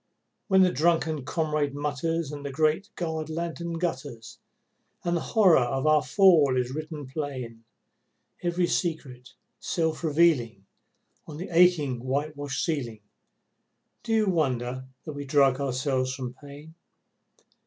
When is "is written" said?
6.57-7.05